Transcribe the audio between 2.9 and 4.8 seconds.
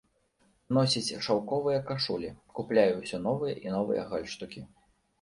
ўсё новыя і новыя гальштукі.